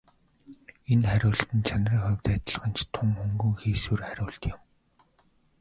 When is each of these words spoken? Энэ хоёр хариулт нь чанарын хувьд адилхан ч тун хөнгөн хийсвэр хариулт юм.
Энэ 0.91 1.05
хоёр 1.09 1.13
хариулт 1.13 1.49
нь 1.57 1.65
чанарын 1.67 2.03
хувьд 2.05 2.25
адилхан 2.35 2.71
ч 2.77 2.79
тун 2.93 3.09
хөнгөн 3.17 3.53
хийсвэр 3.61 4.01
хариулт 4.07 4.43
юм. 4.53 4.59